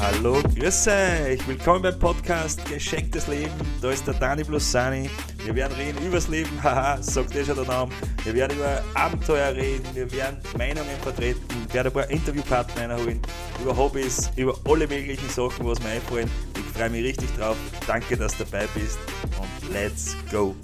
[0.00, 3.52] Hallo, grüß euch, willkommen beim Podcast Geschenktes Leben.
[3.80, 5.08] Da ist der Dani plus Sani.
[5.44, 7.92] Wir werden reden übers Leben, haha, sagt eh schon der Name.
[8.24, 13.22] Wir werden über Abenteuer reden, wir werden Meinungen vertreten, wir werden ein paar Interviewpartner reinholen,
[13.62, 16.30] über Hobbys, über alle möglichen Sachen, was mir einfallen.
[16.56, 17.56] Ich freue mich richtig drauf.
[17.86, 18.98] Danke, dass du dabei bist
[19.38, 20.56] und let's go.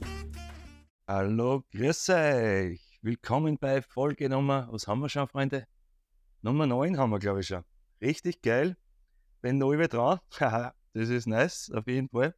[1.06, 2.85] Hallo, grüß euch.
[3.06, 5.68] Willkommen bei Folge Nummer, was haben wir schon, Freunde?
[6.42, 7.62] Nummer 9 haben wir, glaube ich, schon.
[8.00, 8.76] Richtig geil
[9.40, 10.18] bin neu dran.
[10.92, 12.34] das ist nice, auf jeden Fall.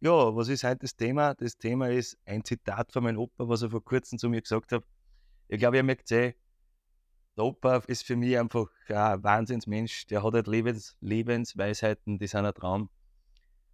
[0.00, 1.34] Ja, was ist heute das Thema?
[1.34, 4.72] Das Thema ist ein Zitat von meinem Opa, was er vor kurzem zu mir gesagt
[4.72, 4.82] hat.
[5.48, 6.32] Ich glaube, ihr merkt eh,
[7.36, 10.06] der Opa ist für mich einfach ein Wahnsinnsmensch.
[10.06, 12.88] Der hat halt Lebens Lebensweisheiten, die sind ein Traum.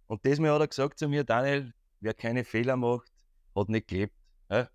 [0.07, 3.09] Und diesmal hat er gesagt zu mir, Daniel, wer keine Fehler macht,
[3.55, 4.17] hat nicht gelebt.
[4.51, 4.67] Ja?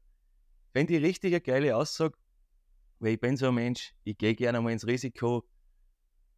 [0.73, 2.17] Wenn die richtige geile Aussage,
[2.99, 5.45] weil ich bin so ein Mensch, ich gehe gerne mal ins Risiko,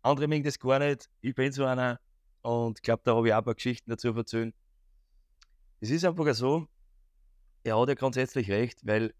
[0.03, 1.09] andere mögen das gar nicht.
[1.21, 2.01] Ich bin so einer
[2.43, 4.53] und ich glaube, da habe ich auch ein paar Geschichten dazu erzählen.
[5.81, 6.67] Es ist einfach so,
[7.63, 9.15] er hat ja grundsätzlich recht, weil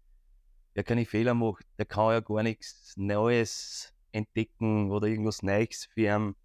[0.75, 1.65] er keine Fehler macht.
[1.77, 6.35] Der kann ja gar nichts Neues entdecken oder irgendwas Neues für ihn.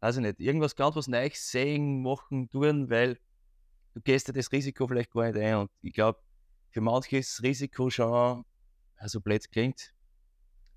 [0.00, 3.18] Also nicht, irgendwas ganz was Neues sehen, machen, tun, weil
[3.94, 5.56] du gehst ja das Risiko vielleicht gar nicht ein.
[5.56, 6.20] Und ich glaube,
[6.70, 8.44] für manches Risiko schon,
[8.96, 9.94] also blöd klingt,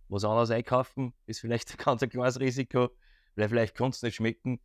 [0.08, 2.90] was anderes einkaufen, ist vielleicht ein ganz kleines Risiko,
[3.36, 4.60] weil vielleicht kann es nicht schmecken.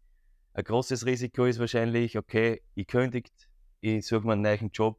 [0.54, 3.48] Ein großes Risiko ist wahrscheinlich, okay, ich kündigt,
[3.80, 4.98] ich suche mir einen neuen Job,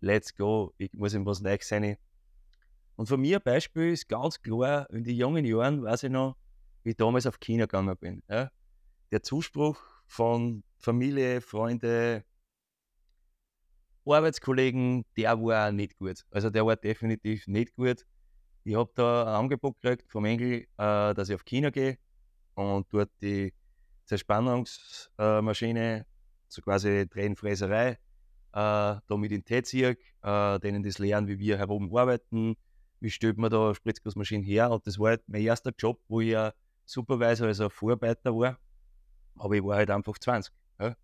[0.00, 1.96] let's go, ich muss in was Neues sein.
[2.96, 6.36] Und von mir ein Beispiel ist ganz klar, in den jungen Jahren weiß ich noch,
[6.82, 8.22] wie ich damals auf China gegangen bin.
[8.28, 8.50] Ja?
[9.10, 12.24] Der Zuspruch von Familie, Freunde,
[14.12, 16.24] Arbeitskollegen, der war nicht gut.
[16.30, 18.04] Also der war definitiv nicht gut.
[18.64, 21.98] Ich habe da ein Angebot gekriegt vom Engel, äh, dass ich auf China gehe
[22.54, 23.54] und dort die
[24.04, 26.06] Zerspannungsmaschine,
[26.48, 27.96] so quasi Tränenfräserei, äh,
[28.52, 32.56] da mit in T-Zirk, äh, denen das lernen, wie wir hier oben arbeiten,
[33.00, 34.70] wie stellt man da Spritzgussmaschinen her.
[34.70, 36.52] Und das war halt mein erster Job, wo ich ja
[36.84, 38.58] Supervisor, also Vorarbeiter war.
[39.36, 40.52] Aber ich war halt einfach 20.
[40.80, 40.96] Ja.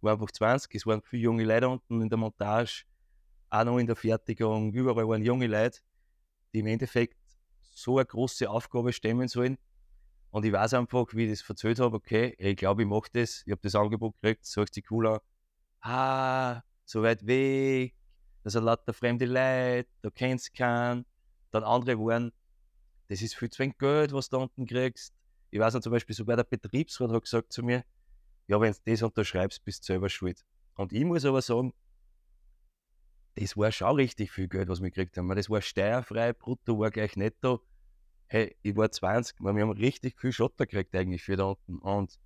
[0.00, 2.84] War einfach 20, es waren viele junge Leute unten in der Montage,
[3.50, 5.80] auch noch in der Fertigung, überall waren junge Leute
[6.52, 7.16] die im Endeffekt
[7.74, 9.58] so eine große Aufgabe stemmen sollen.
[10.30, 13.42] Und ich weiß einfach, wie ich das erzählt habe, okay, ich glaube, ich mache das,
[13.46, 15.18] ich habe das Angebot gekriegt, sagt die cool an,
[15.80, 17.94] ah, so weit weg,
[18.44, 21.04] da sind lauter fremde Leute, da kennst du keinen.
[21.50, 22.32] Dann andere waren,
[23.08, 25.14] das ist viel zu wenig Geld, was du da unten kriegst.
[25.50, 27.82] Ich weiß noch zum Beispiel, sogar der Betriebsrat hat gesagt zu mir,
[28.50, 30.44] ja, wenn du das unterschreibst, bist du selber schuld.
[30.74, 31.72] Und ich muss aber sagen,
[33.36, 35.28] das war schon richtig viel Geld, was wir gekriegt haben.
[35.28, 37.64] Das war steuerfrei, brutto war gleich netto.
[38.26, 41.78] Hey, ich war 20, wir haben richtig viel Schotter gekriegt eigentlich für da unten.
[41.78, 42.18] Und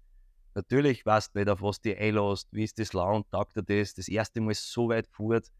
[0.54, 3.92] natürlich weißt du nicht, auf was die einlässt, wie ist das Land, taugt dir das.
[3.92, 5.52] Das erste Mal so weit fort,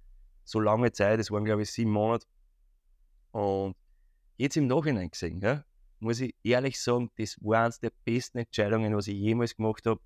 [0.44, 2.26] so lange Zeit, das waren glaube ich sieben Monate.
[3.32, 3.76] Und
[4.38, 5.62] jetzt im Nachhinein gesehen, ja,
[6.00, 10.00] muss ich ehrlich sagen, das war eines der besten Entscheidungen, was ich jemals gemacht habe.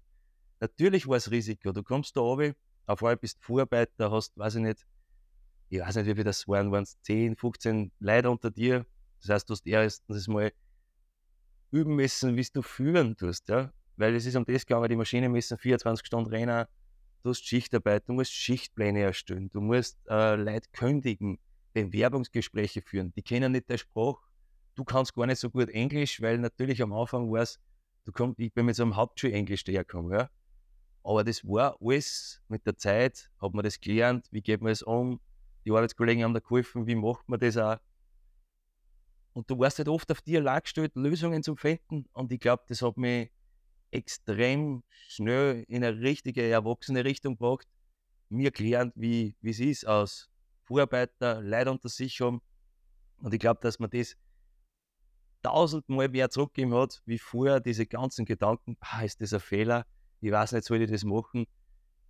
[0.61, 1.73] Natürlich war es Risiko.
[1.73, 2.55] Du kommst da runter,
[2.87, 4.87] auf einmal bist du Vorarbeiter, hast, weiß ich nicht,
[5.69, 8.87] ich weiß nicht, wie viel das waren, waren es 10, 15 Leute unter dir.
[9.21, 10.53] Das heißt, du hast erstens mal
[11.71, 13.73] üben müssen, wie du führen tust, ja.
[13.97, 16.67] Weil es ist um das gegangen, die Maschinen müssen 24 Stunden rennen,
[17.23, 21.39] du hast Schichtarbeit, du musst Schichtpläne erstellen, du musst äh, Leute kündigen,
[21.75, 24.21] Bewerbungsgespräche führen, die kennen nicht der Sprache.
[24.77, 27.59] Du kannst gar nicht so gut Englisch, weil natürlich am Anfang war es,
[28.05, 30.31] du komm, ich bin mit so einem Hauptschulenglisch dahergekommen, ja.
[31.09, 34.83] Aber das war alles mit der Zeit, hat man das gelernt, wie geht man es
[34.83, 35.21] um,
[35.65, 37.79] die Arbeitskollegen haben da geholfen, wie macht man das auch.
[39.33, 42.05] Und du warst halt oft auf dir allein gestellt, Lösungen zu finden.
[42.13, 43.31] Und ich glaube, das hat mich
[43.91, 47.67] extrem schnell in eine richtige, erwachsene Richtung gebracht.
[48.29, 50.29] Mir gelernt, wie es ist, aus
[50.65, 52.43] Vorarbeiter, Leute unter sich haben.
[53.17, 54.15] Und ich glaube, dass man das
[55.43, 59.87] tausendmal mehr zurückgegeben hat, wie vorher diese ganzen Gedanken, ah, ist das ein Fehler?
[60.20, 61.47] Ich weiß nicht, soll ich das machen?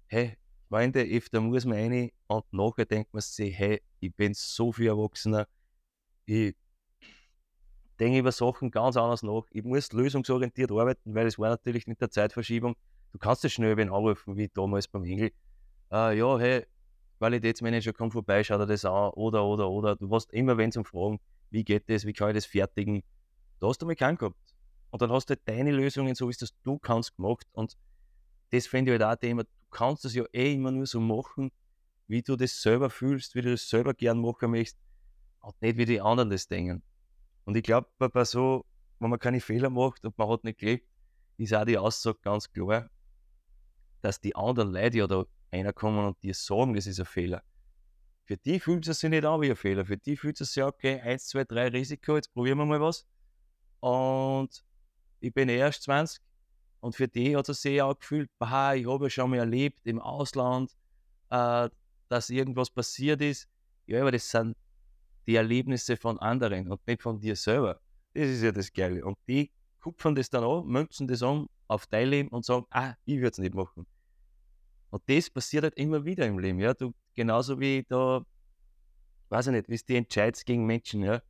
[0.06, 0.36] Hey,
[0.68, 4.88] Freunde, öfter muss man rein und nachher denkt man sich, hey, ich bin so viel
[4.88, 5.46] erwachsener,
[6.24, 6.54] ich
[7.98, 9.42] denke über Sachen ganz anders nach.
[9.50, 12.76] Ich muss lösungsorientiert arbeiten, weil es war natürlich mit der Zeitverschiebung.
[13.12, 15.32] Du kannst es schnell wen anrufen, wie damals beim Engel.
[15.90, 16.66] Äh, ja, hey,
[17.18, 19.96] Qualitätsmanager, komm vorbei, schau dir das an, oder, oder, oder.
[19.96, 21.18] Du hast immer wen zum Fragen,
[21.50, 23.02] wie geht das, wie kann ich das fertigen.
[23.60, 24.36] Da hast du mich keinen gehabt.
[24.90, 27.46] Und dann hast du halt deine Lösungen, so wie es das du kannst, gemacht.
[27.52, 27.76] Und
[28.50, 31.50] das finde ich halt auch ein Thema kannst das ja eh immer nur so machen,
[32.06, 34.78] wie du das selber fühlst, wie du das selber gern machen möchtest
[35.40, 36.82] und nicht wie die anderen das denken.
[37.44, 38.64] Und ich glaube, bei so,
[38.98, 40.88] wenn man keine Fehler macht und man hat nicht gelebt,
[41.36, 42.90] ist auch die Aussage ganz klar,
[44.00, 47.42] dass die anderen Leute ja da reinkommen und dir sagen, das ist ein Fehler.
[48.24, 49.86] Für die fühlt es sich nicht an wie ein Fehler.
[49.86, 53.06] Für die fühlt es sich, okay, 1, 2, 3 Risiko, jetzt probieren wir mal was.
[53.80, 54.62] Und
[55.20, 56.20] ich bin erst 20
[56.80, 59.80] und für die hat es sich auch gefühlt, bah, ich habe ja schon mal erlebt
[59.84, 60.72] im Ausland,
[61.30, 61.68] äh,
[62.08, 63.48] dass irgendwas passiert ist.
[63.86, 64.56] Ja, aber das sind
[65.26, 67.80] die Erlebnisse von anderen und nicht von dir selber.
[68.14, 69.04] Das ist ja das Geile.
[69.04, 72.94] Und die kupfern das dann an, münzen das um auf dein Leben und sagen, ah,
[73.04, 73.86] ich würde es nicht machen.
[74.90, 76.58] Und das passiert halt immer wieder im Leben.
[76.58, 76.74] Ja?
[76.74, 78.24] Du, genauso wie da,
[79.28, 81.02] weiß ich nicht, wie es die entscheidest gegen Menschen.
[81.02, 81.20] Ja?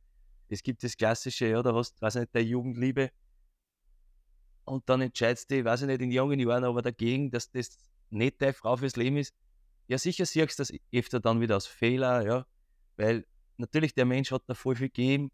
[0.47, 3.11] Es gibt das Klassische, ja, da hast du, weiß ich nicht, der Jugendliebe
[4.69, 7.77] und dann entscheidest du, weiß ich nicht, in jungen Jahren aber dagegen, dass das
[8.09, 9.33] nicht deine Frau fürs Leben ist.
[9.87, 12.45] Ja, sicher siehst du das öfter dann wieder als Fehler, ja,
[12.95, 13.25] weil
[13.57, 15.31] natürlich der Mensch hat da voll viel gegeben.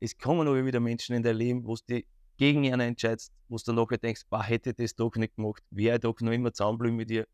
[0.00, 2.02] Es kommen aber wieder Menschen in dein Leben, wo du
[2.36, 5.96] gegen einen entscheidest, wo du dann nachher denkst, bah, hätte das doch nicht gemacht, wäre
[5.96, 7.26] ich doch noch immer zusammenbleiben mit dir.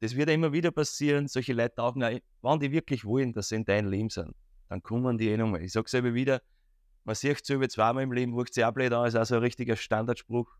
[0.00, 1.28] Das wird immer wieder passieren.
[1.28, 4.34] Solche Leute tauchen auch, wenn die wirklich wollen, dass sie in dein Leben sind,
[4.68, 5.62] dann kommen die eh nochmal.
[5.62, 6.40] Ich sage es immer wieder,
[7.04, 9.36] man sieht es über zweimal im Leben, wuchst sich auch blöd an, ist auch so
[9.36, 10.50] ein richtiger Standardspruch,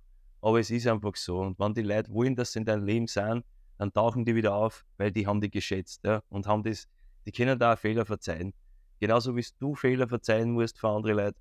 [0.41, 1.41] aber es ist einfach so.
[1.41, 3.45] Und wenn die Leute wollen, dass sie in dein Leben sind,
[3.79, 6.87] dann tauchen die wieder auf, weil die haben die geschätzt ja, und haben das,
[7.27, 8.53] die können da auch Fehler verzeihen.
[9.01, 11.37] Genauso wie du Fehler verzeihen musst für andere Leute,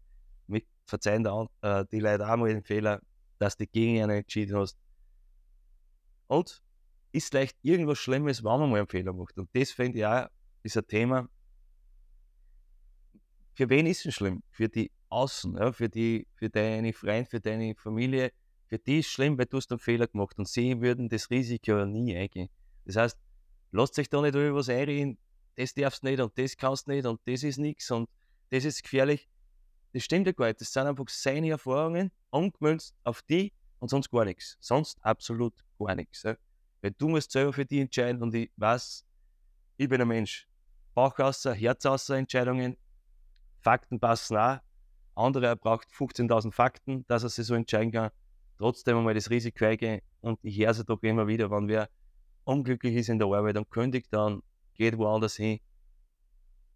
[0.47, 2.99] mit verzeihen da, äh, die Leute auch mal den Fehler,
[3.39, 4.77] dass du gegen einen entschieden hast.
[6.27, 6.61] Und
[7.11, 9.37] ist vielleicht irgendwas Schlimmes, wenn man mal einen Fehler macht.
[9.37, 10.27] Und das finde ich auch,
[10.63, 11.29] ist ein Thema.
[13.55, 14.41] Für wen ist es schlimm?
[14.49, 15.71] Für die Außen, ja?
[15.71, 18.31] für, die, für deine Freunde, für deine Familie.
[18.67, 21.29] Für die ist es schlimm, weil du hast einen Fehler gemacht und sie würden das
[21.29, 22.49] Risiko nie eingehen.
[22.85, 23.17] Das heißt,
[23.71, 25.17] lasst sich da nicht über was einreden,
[25.55, 28.09] das darfst du nicht und das kannst du nicht und das ist nichts und
[28.49, 29.29] das ist gefährlich.
[29.93, 30.59] Das stimmt ja gar nicht.
[30.59, 34.57] Das sind einfach seine Erfahrungen, umgemünzt auf die und sonst gar nichts.
[34.59, 36.23] Sonst absolut gar nichts.
[36.23, 36.35] Ja?
[36.81, 39.05] Weil du musst selber für die entscheiden und ich weiß,
[39.77, 40.47] ich bin ein Mensch.
[40.95, 42.77] Bauch außer, Herz außer Entscheidungen.
[43.63, 44.59] Fakten passen auch.
[45.15, 48.11] Andere braucht 15.000 Fakten, dass er sich so entscheiden kann.
[48.57, 50.01] Trotzdem einmal das Risiko eingehen.
[50.21, 51.89] Und ich höre es doch immer wieder, wenn wer
[52.43, 54.41] unglücklich ist in der Arbeit und kündigt dann,
[54.75, 55.59] geht woanders hin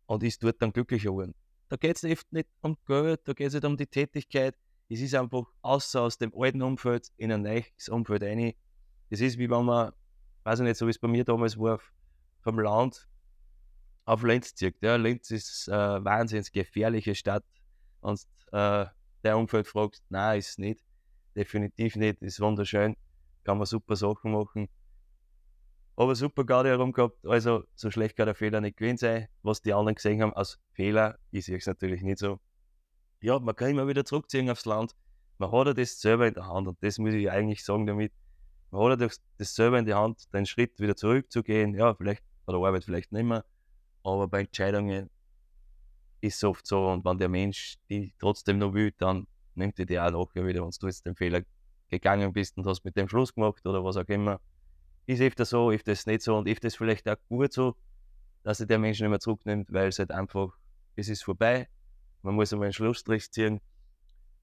[0.05, 1.35] und ist dort dann glücklicher geworden.
[1.69, 4.55] Da geht es nicht um Geld, da geht es nicht um die Tätigkeit.
[4.89, 8.53] Es ist einfach außer aus dem alten Umfeld in ein neues Umfeld rein
[9.09, 9.93] das ist wie wenn man,
[10.43, 11.79] weiß ich nicht, so wie es bei mir damals war,
[12.41, 13.07] vom Land
[14.07, 14.81] auf Lenz zieht.
[14.81, 17.43] Ja, Lenz ist eine wahnsinnig gefährliche Stadt.
[17.99, 18.21] Und
[18.53, 18.85] äh,
[19.23, 20.81] der Umfeld fragt, nein, ist es nicht.
[21.35, 22.21] Definitiv nicht.
[22.21, 22.95] Ist wunderschön.
[23.43, 24.69] Kann man super Sachen machen.
[25.97, 27.25] Aber super gerade herum gehabt.
[27.25, 29.27] Also, so schlecht kann der Fehler nicht gewesen sein.
[29.41, 32.39] Was die anderen gesehen haben als Fehler, ist jetzt natürlich nicht so.
[33.19, 34.95] Ja, man kann immer wieder zurückziehen aufs Land.
[35.37, 36.67] Man hat ja das selber in der Hand.
[36.67, 38.13] Und das muss ich eigentlich sagen damit
[38.71, 41.73] man hat das, das selber in die Hand, den Schritt wieder zurückzugehen.
[41.73, 43.45] Ja, vielleicht bei der Arbeit vielleicht nicht mehr,
[44.03, 45.09] aber bei Entscheidungen
[46.21, 46.87] ist es oft so.
[46.87, 50.63] Und wenn der Mensch die trotzdem noch will, dann nimmt er die auch nachher wieder,
[50.63, 51.41] wenn du jetzt den Fehler
[51.89, 54.39] gegangen bist und hast mit dem Schluss gemacht oder was auch immer.
[55.05, 57.75] Ist öfter so, öfter ist nicht so und öfter ist vielleicht auch gut so,
[58.43, 60.57] dass er der Mensch nicht mehr zurücknimmt, weil es halt einfach,
[60.95, 61.67] es ist vorbei.
[62.23, 63.61] Man muss einmal einen Schlussstrich ziehen.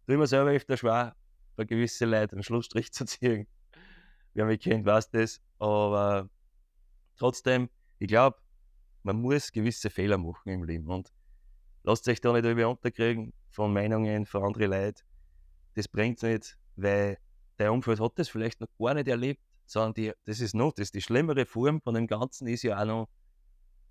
[0.07, 1.17] Tut mir selber öfter schwer,
[1.57, 3.47] bei gewissen Leuten einen Schlussstrich zu ziehen
[4.35, 5.41] wer mich kennt, weiß das.
[5.59, 6.29] Aber
[7.17, 8.37] trotzdem, ich glaube,
[9.05, 11.13] man muss gewisse Fehler machen im Leben und
[11.85, 15.03] lasst euch da nicht über unterkriegen von Meinungen von anderen Leuten.
[15.75, 17.19] Das bringt nicht, weil
[17.59, 20.91] der Umfeld hat das vielleicht noch gar nicht erlebt, sondern die, das ist noch, das
[20.91, 23.09] die schlimmere Form von dem Ganzen ist ja auch noch,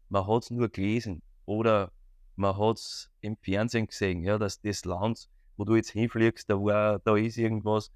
[0.10, 1.92] man hat es nur gelesen oder
[2.36, 6.56] man hat es im Fernsehen gesehen, ja, dass das Land, wo du jetzt hinfliegst, da,
[6.56, 7.92] war, da ist irgendwas,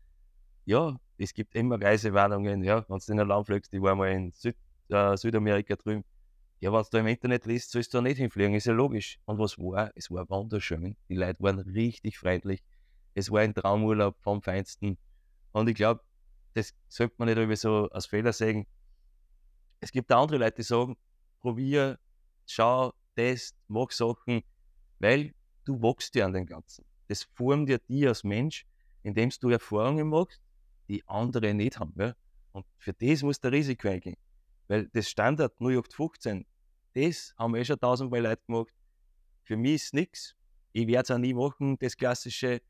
[0.65, 4.12] ja, es gibt immer Reisewarnungen, ja, wenn du in ein Land fliegst, ich war mal
[4.12, 4.55] in Süd,
[4.89, 6.03] äh, Südamerika drüben,
[6.59, 9.19] ja, wenn du im Internet liest, sollst du nicht hinfliegen, ist ja logisch.
[9.25, 9.91] Und was war?
[9.95, 10.95] Es war wunderschön.
[11.09, 12.63] Die Leute waren richtig freundlich.
[13.13, 14.97] Es war ein Traumurlaub vom Feinsten.
[15.51, 16.01] Und ich glaube,
[16.53, 18.65] das sollte man nicht irgendwie so als Fehler sehen.
[19.79, 20.97] Es gibt auch andere Leute, die sagen,
[21.41, 21.99] probier,
[22.47, 24.43] schau, test, mach Sachen,
[24.99, 25.33] weil
[25.65, 26.85] du wachst ja an dem Ganzen.
[27.07, 28.65] Das formt ja dich als Mensch,
[29.03, 30.41] indem du Erfahrungen machst
[30.87, 31.93] die andere nicht haben.
[31.97, 32.15] Ja?
[32.51, 34.17] Und für das muss der Risiko eingehen.
[34.67, 36.45] Weil das Standard 0815,
[36.93, 38.74] das haben wir eh schon tausendmal Leute gemacht.
[39.43, 40.36] Für mich ist nichts.
[40.74, 42.62] Ich werde es auch nie machen, das Klassische,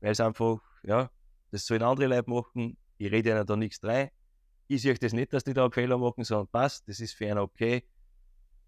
[0.00, 1.10] weil es einfach, ja,
[1.50, 2.76] das sollen andere Leute machen.
[2.98, 4.10] Ich rede ihnen da nichts rein.
[4.68, 7.26] Ich sehe das nicht, dass die da einen Fehler machen, sondern passt, das ist für
[7.26, 7.84] einen okay,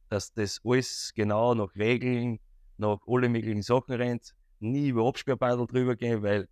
[0.08, 2.38] dass das alles genau nach Regeln,
[2.76, 4.34] nach alle möglichen Sachen rennt.
[4.58, 6.48] nie über Absperrbandel drüber gehen, weil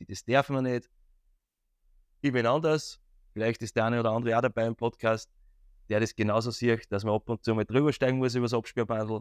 [0.00, 0.90] das darf man nicht.
[2.20, 3.00] Ich bin anders.
[3.32, 5.30] Vielleicht ist der eine oder andere auch dabei im Podcast,
[5.88, 8.54] der das genauso sieht, dass man ab und zu mal drüber steigen muss über das
[8.54, 9.20] Absperrbandel,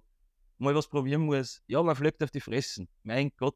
[0.57, 1.61] mal was probieren muss.
[1.67, 2.87] Ja, man fliegt auf die Fressen.
[3.03, 3.55] Mein Gott,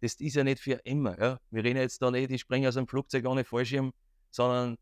[0.00, 1.18] das ist ja nicht für immer.
[1.18, 1.40] Ja.
[1.50, 3.92] Wir reden jetzt da nicht, ich springe aus einem Flugzeug ohne Fallschirm,
[4.30, 4.76] sondern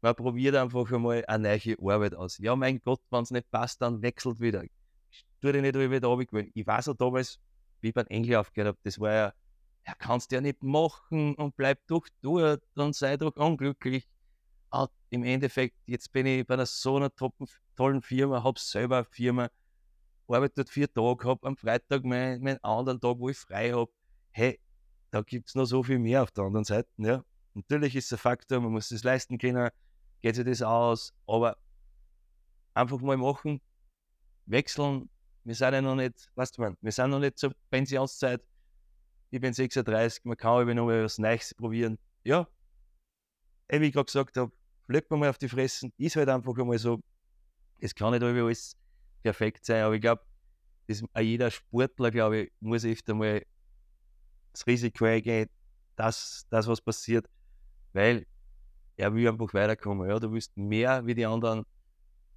[0.00, 2.38] man probiert einfach einmal eine neue Arbeit aus.
[2.38, 4.62] Ja, mein Gott, wenn es nicht passt, dann wechselt wieder.
[4.62, 6.50] Ich tue dich nicht wieder runtergewöhnen.
[6.54, 7.40] Ich weiß auch damals,
[7.80, 9.32] wie ich beim Engel aufgehört habe, das war ja,
[9.86, 14.06] ja, kannst du ja nicht machen und bleib doch dort und sei doch unglücklich.
[15.10, 17.10] Im Endeffekt, jetzt bin ich bei einer so einer
[17.76, 19.48] tollen Firma, habe selber eine Firma,
[20.26, 23.92] arbeite dort vier Tage, habe am Freitag meinen mein anderen Tag, wo ich frei habe.
[24.32, 24.60] Hey,
[25.10, 26.88] da gibt es noch so viel mehr auf der anderen Seite.
[26.96, 27.24] Ja.
[27.54, 29.70] Natürlich ist es ein Faktor, man muss es leisten können,
[30.20, 31.56] geht sich das aus, aber
[32.74, 33.60] einfach mal machen,
[34.46, 35.08] wechseln.
[35.44, 38.42] Wir sind ja noch nicht, weißt du, man, wir sind noch nicht zur Pensionszeit.
[39.30, 41.98] Ich bin 36, man kann aber noch was Neues probieren.
[42.24, 42.48] Ja,
[43.68, 44.52] wie ich gerade gesagt habe,
[44.86, 47.00] fliegt man mal auf die Fressen, ist halt einfach einmal so.
[47.80, 48.76] Es kann nicht alles
[49.22, 50.22] perfekt sein, aber ich glaube,
[51.18, 53.44] jeder Sportler, glaube ich, muss öfter mal
[54.52, 55.48] das Risiko eingehen,
[55.96, 57.28] dass das was passiert,
[57.92, 58.26] weil
[58.96, 60.08] er will einfach weiterkommen.
[60.08, 61.64] Ja, du willst mehr wie die anderen.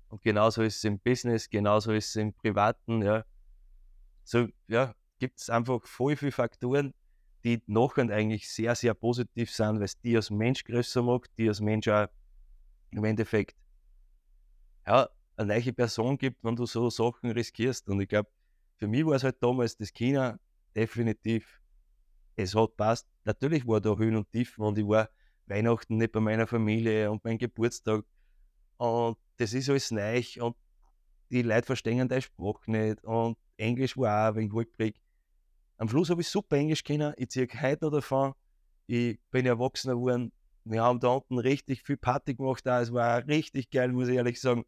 [0.09, 3.01] Und genauso ist es im Business, genauso ist es im Privaten.
[3.01, 3.25] Ja.
[4.23, 6.93] So, ja, gibt es einfach voll viele Faktoren,
[7.43, 11.47] die nachher eigentlich sehr, sehr positiv sind, weil es die als Mensch größer macht, die
[11.47, 12.07] als Mensch auch
[12.97, 13.55] im Endeffekt
[14.85, 17.87] ja, eine neue Person gibt, wenn du so Sachen riskierst.
[17.89, 18.29] Und ich glaube,
[18.77, 20.39] für mich war es halt damals das China
[20.75, 21.61] definitiv,
[22.35, 23.07] es hat passt.
[23.23, 25.09] Natürlich war da Höhen und Tiefen und ich war
[25.47, 28.03] Weihnachten nicht bei meiner Familie und mein Geburtstag.
[28.77, 30.55] Und das ist alles neu und
[31.29, 35.01] die Leute verstehen deine Sprache nicht und Englisch war auch ein wenig holprig.
[35.77, 37.13] Am Schluss habe ich super Englisch kennen.
[37.17, 38.33] Ich ziehe heute noch davon.
[38.87, 40.31] Ich bin erwachsener geworden.
[40.69, 42.65] Wir haben da unten richtig viel Party gemacht.
[42.65, 44.65] Es war richtig geil, muss ich ehrlich sagen.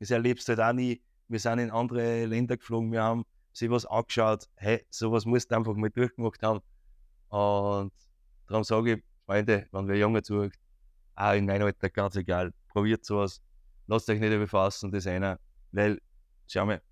[0.00, 1.02] Das erlebst du halt auch nie.
[1.28, 2.90] Wir sind in andere Länder geflogen.
[2.90, 4.48] Wir haben sich was angeschaut.
[4.56, 6.60] Hey, sowas musst du einfach mal durchgemacht haben.
[7.28, 7.92] Und
[8.48, 10.54] darum sage ich, Freunde, wenn wir Junge zuhört,
[11.14, 12.52] auch in meinem Alter ganz egal.
[12.68, 13.40] Probiert sowas.
[13.86, 15.38] Lasst euch nicht überfassen, das einer.
[15.70, 16.00] Weil,
[16.48, 16.82] schau mal,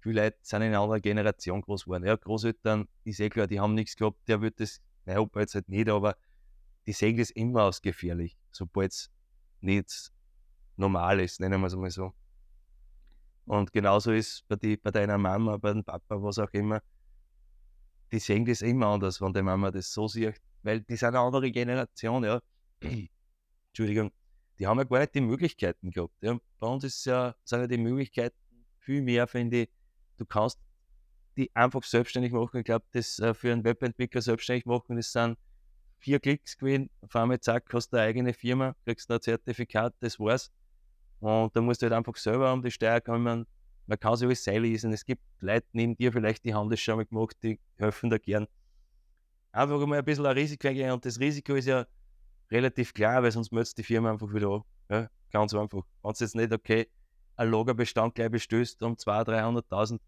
[0.00, 2.04] viele Leute sind in einer anderen Generation groß geworden.
[2.04, 5.54] Ja, Großeltern, ist eh klar, die haben nichts gehabt, der wird das, mein Opa jetzt
[5.54, 6.16] halt nicht, aber
[6.86, 9.10] die sehen das immer als gefährlich, sobald es
[9.60, 10.12] nicht
[10.76, 12.12] normal ist, nennen wir es mal so.
[13.44, 16.80] Und genauso ist bei, die, bei deiner Mama, bei deinem Papa, was auch immer,
[18.10, 21.20] die sehen das immer anders, wenn die Mama das so sieht, weil die sind eine
[21.20, 22.40] andere Generation, ja.
[23.68, 24.12] Entschuldigung,
[24.58, 26.14] die haben ja gar nicht die Möglichkeiten gehabt.
[26.20, 26.38] Ja.
[26.60, 28.36] Bei uns ist ja, sind ja die Möglichkeiten
[28.78, 29.68] viel mehr, finde ich,
[30.18, 30.58] du kannst
[31.36, 32.58] die einfach selbstständig machen.
[32.58, 35.38] Ich glaube, das äh, für einen Webentwickler selbstständig machen, das sind
[36.02, 36.90] vier Klicks gewesen.
[37.00, 40.50] Auf einmal, zack, hast du eine eigene Firma, kriegst ein Zertifikat, das war's.
[41.20, 43.46] Und da musst du halt einfach selber um die Steuer kommen.
[43.86, 44.92] Man kann sich alles lesen.
[44.92, 48.18] Es gibt Leute neben dir, vielleicht die haben das schon mal gemacht, die helfen da
[48.18, 48.48] gern.
[49.52, 50.90] Einfach mal ein bisschen ein Risiko eingehen.
[50.90, 51.86] Und das Risiko ist ja
[52.50, 54.62] relativ klar, weil sonst möchtest die Firma einfach wieder an.
[54.90, 55.82] Ja, ganz einfach.
[56.02, 56.88] Wenn es jetzt nicht okay
[57.36, 60.00] ein Lagerbestand gleich bestößt um 200.000, 300.000,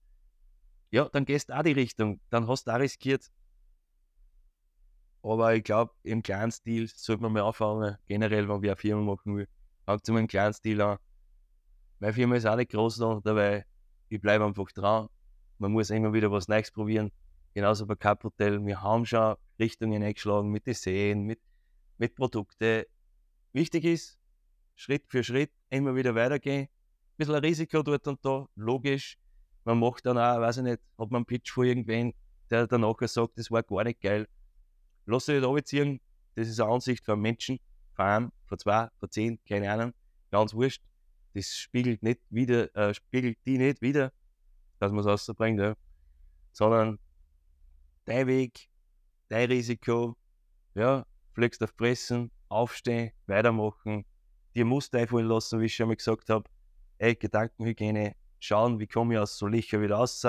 [0.90, 2.20] ja, dann gehst du auch die Richtung.
[2.30, 3.30] Dann hast du auch riskiert.
[5.24, 9.02] Aber ich glaube, im kleinen Stil sollte man mal anfangen, generell, wenn wir eine Firma
[9.02, 9.48] machen will,
[9.86, 10.98] fangt mal im kleinen Stil an.
[11.98, 13.64] Meine Firma ist auch nicht groß da, dabei,
[14.08, 15.08] ich bleibe einfach dran.
[15.58, 17.10] Man muss immer wieder was Neues probieren.
[17.54, 18.64] Genauso bei Cup Hotel.
[18.66, 21.40] Wir haben schon Richtungen eingeschlagen mit Design, mit,
[21.96, 22.84] mit Produkten.
[23.52, 24.18] Wichtig ist,
[24.74, 26.68] Schritt für Schritt immer wieder weitergehen
[27.16, 29.18] bisschen ein Risiko dort und da, logisch.
[29.64, 32.12] Man macht dann auch, weiß ich nicht, hat man einen Pitch vor irgendwen,
[32.50, 34.26] der dann nachher sagt, das war gar nicht geil.
[35.06, 36.00] Lass dich nicht runterziehen,
[36.34, 37.60] das ist eine Ansicht von Menschen,
[37.94, 39.92] von einem, von zwei, von zehn, keine Ahnung,
[40.30, 40.82] ganz wurscht.
[41.34, 44.12] Das spiegelt nicht wieder, äh, spiegelt die nicht wieder,
[44.78, 45.74] dass man es rausbringt, ja.
[46.52, 46.98] sondern
[48.04, 48.68] dein Weg,
[49.28, 50.16] dein Risiko,
[50.74, 54.04] ja, fliegst auf Pressen, aufstehen, weitermachen,
[54.54, 56.48] dir Muster einfallen lassen, wie ich schon mal gesagt habe,
[56.98, 60.24] ey, Gedankenhygiene, schauen, wie komme ich aus so Licher wieder raus,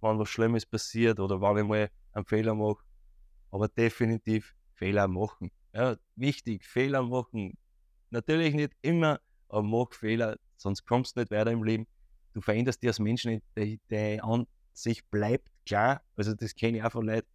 [0.00, 2.82] wann was Schlimmes passiert oder wann ich mal einen Fehler mache.
[3.50, 5.50] Aber definitiv Fehler machen.
[5.72, 7.56] Ja, wichtig, Fehler machen.
[8.10, 11.86] Natürlich nicht immer, aber mach Fehler, sonst kommst du nicht weiter im Leben.
[12.32, 16.02] Du veränderst dich als Mensch nicht, der, der an sich bleibt klar.
[16.16, 17.28] Also das kenne ich auch von Leuten,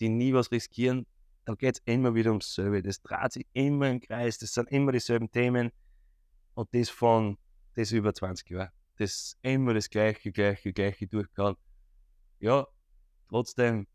[0.00, 1.06] die nie was riskieren.
[1.44, 2.82] Da geht es immer wieder ums selbe.
[2.82, 4.38] Das dreht sich immer im Kreis.
[4.38, 5.70] Das sind immer dieselben Themen.
[6.54, 7.38] Und das von
[7.74, 8.72] das über 20 Jahre.
[8.96, 11.56] Das immer das Gleiche, Gleiche, Gleiche durchgegangen.
[12.40, 12.66] Ja,
[13.28, 13.86] trotzdem,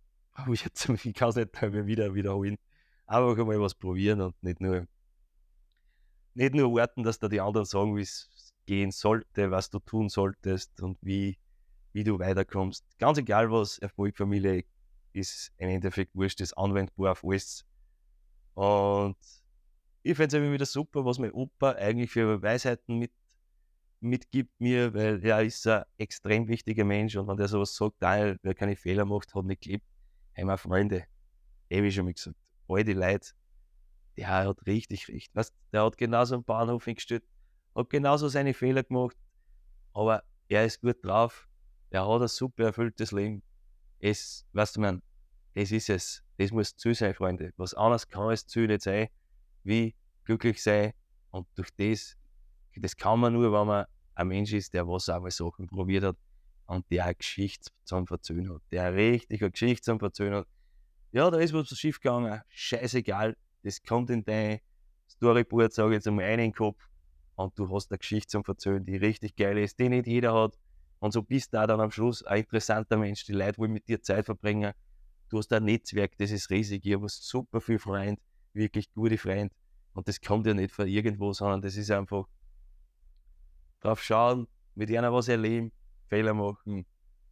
[0.47, 2.57] jetzt, ich kann es nicht mehr wieder wiederholen.
[3.05, 4.87] Einfach einmal was probieren und nicht nur,
[6.33, 10.09] nicht nur warten, dass da die anderen sagen, wie es gehen sollte, was du tun
[10.09, 11.37] solltest und wie,
[11.93, 12.85] wie du weiterkommst.
[12.99, 14.63] Ganz egal, was Erfolg, Familie
[15.13, 17.65] ist, im Endeffekt wurscht, ist anwendbar auf alles.
[18.53, 19.17] Und
[20.03, 23.11] ich finde es immer wieder super, was mein Opa eigentlich für Weisheiten mit,
[23.99, 28.39] mitgibt mir, weil er ist ein extrem wichtiger Mensch und wenn der sowas sagt, Daniel,
[28.41, 29.85] wer keine Fehler macht, hat nicht gelebt.
[30.41, 31.05] Hey, meine Freunde,
[31.69, 32.35] ewig schon mal gesagt,
[32.67, 33.29] all die Leute,
[34.17, 35.29] der hat richtig recht.
[35.35, 37.23] Weißt, der hat genauso am Bahnhof hingestellt,
[37.75, 39.15] hat genauso seine Fehler gemacht,
[39.93, 41.47] aber er ist gut drauf,
[41.91, 43.43] er hat ein super erfülltes Leben.
[43.99, 45.03] Es, weißt du, man,
[45.53, 46.23] das ist es.
[46.37, 47.53] Das muss Ziel sein, Freunde.
[47.57, 49.09] Was anderes kann es Ziel nicht sein,
[49.61, 49.93] wie
[50.23, 50.93] glücklich sein.
[51.29, 52.17] Und durch das,
[52.75, 56.17] das kann man nur, wenn man ein Mensch ist, der was einmal Sachen probiert hat
[56.71, 58.61] und der eine Geschichte zum Verzöhnen hat.
[58.71, 60.47] Der richtig eine Geschichte zum Verzöhnen hat.
[61.11, 62.41] Ja, da ist was schief gegangen.
[62.47, 63.35] Scheißegal.
[63.63, 64.61] Das kommt in dein
[65.09, 66.87] Storyboard, sage ich jetzt einmal, einen Kopf
[67.35, 70.57] und du hast eine Geschichte zum Verzöhnen, die richtig geil ist, die nicht jeder hat.
[70.99, 73.25] Und so bist du da dann am Schluss ein interessanter Mensch.
[73.25, 74.71] Die Leute wollen mit dir Zeit verbringen.
[75.27, 76.85] Du hast ein Netzwerk, das ist riesig.
[76.85, 78.21] Ich habe super viele Freunde,
[78.53, 79.53] wirklich gute Freunde.
[79.93, 82.29] Und das kommt ja nicht von irgendwo, sondern das ist einfach
[83.81, 85.73] drauf schauen, mit einer was erleben,
[86.11, 86.85] Fehler machen,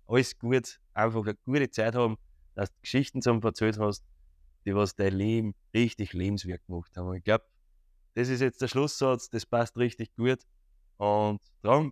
[0.08, 2.18] alles gut, einfach eine gute Zeit haben,
[2.56, 4.06] dass du Geschichten zum Erzählt hast,
[4.66, 7.14] die was dein Leben richtig lebenswert gemacht haben.
[7.16, 7.44] Ich glaube,
[8.16, 10.40] das ist jetzt der Schlusssatz, das passt richtig gut.
[10.96, 11.92] Und darum,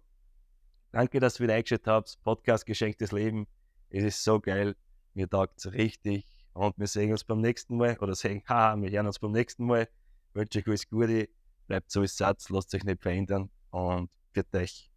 [0.93, 2.23] danke, dass ihr wieder eingeschaltet habt.
[2.23, 3.47] Podcast Geschenktes Leben.
[3.89, 4.75] Es ist so geil.
[5.13, 6.25] Mir taugt es richtig.
[6.53, 7.97] Und wir sehen uns beim nächsten Mal.
[7.99, 9.89] Oder sehen, haha, wir hören uns beim nächsten Mal.
[10.33, 11.29] Wünsche euch alles Gute.
[11.67, 13.49] Bleibt so wie Satz, lasst euch nicht verändern.
[13.71, 14.89] Und für euch.